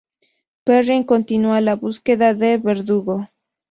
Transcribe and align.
Perrin 0.63 1.03
continúa 1.03 1.61
la 1.61 1.75
búsqueda 1.75 2.33
de 2.33 2.57
Verdugo. 2.57 3.27